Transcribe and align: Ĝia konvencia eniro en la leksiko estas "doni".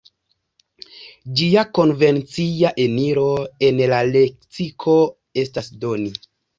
Ĝia 1.41 1.65
konvencia 1.79 2.73
eniro 2.87 3.29
en 3.71 3.85
la 3.95 4.03
leksiko 4.13 5.01
estas 5.47 5.75
"doni". 5.87 6.15